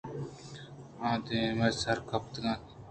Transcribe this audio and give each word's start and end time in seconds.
آدائمءَسرٛپتگ 1.11 2.45
اَنت 2.51 2.65